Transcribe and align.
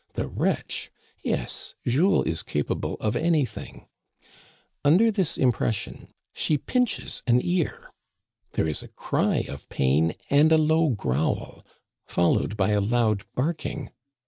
The 0.13 0.27
wretch! 0.27 0.89
Yes, 1.23 1.75
Jules 1.85 2.25
is 2.25 2.41
capable 2.41 2.95
of 2.99 3.15
anything! 3.15 3.85
Under 4.83 5.11
this 5.11 5.37
impression 5.37 6.11
she 6.33 6.57
pinches 6.57 7.21
an 7.27 7.39
ear. 7.43 7.91
There 8.53 8.67
is 8.67 8.81
a 8.81 8.87
cry 8.87 9.45
of 9.47 9.69
pain 9.69 10.13
and 10.31 10.51
a 10.51 10.57
low 10.57 10.89
growl, 10.89 11.63
followed 12.07 12.57
by 12.57 12.71
a 12.71 12.81
loud 12.81 13.25
barking. 13.35 13.91